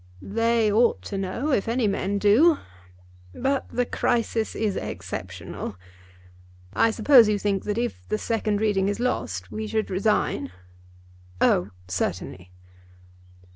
"They 0.23 0.71
ought 0.71 1.03
to 1.03 1.17
know, 1.19 1.51
if 1.51 1.67
any 1.67 1.87
men 1.87 2.17
do; 2.17 2.57
but 3.35 3.69
the 3.69 3.85
crisis 3.85 4.55
is 4.55 4.75
exceptional. 4.75 5.75
I 6.73 6.89
suppose 6.89 7.29
you 7.29 7.37
think 7.37 7.65
that 7.65 7.77
if 7.77 8.09
the 8.09 8.17
second 8.17 8.61
reading 8.61 8.89
is 8.89 8.99
lost 8.99 9.51
we 9.51 9.67
should 9.67 9.91
resign?" 9.91 10.51
"Oh, 11.39 11.69
certainly." 11.87 12.51